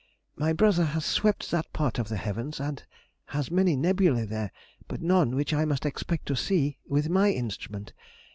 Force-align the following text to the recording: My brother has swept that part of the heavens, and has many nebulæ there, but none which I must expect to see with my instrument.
My 0.35 0.51
brother 0.51 0.83
has 0.85 1.05
swept 1.05 1.51
that 1.51 1.71
part 1.73 1.99
of 1.99 2.09
the 2.09 2.17
heavens, 2.17 2.59
and 2.59 2.83
has 3.25 3.51
many 3.51 3.77
nebulæ 3.77 4.27
there, 4.27 4.49
but 4.87 4.99
none 4.99 5.35
which 5.35 5.53
I 5.53 5.63
must 5.63 5.85
expect 5.85 6.25
to 6.25 6.35
see 6.35 6.79
with 6.87 7.07
my 7.07 7.29
instrument. 7.29 7.93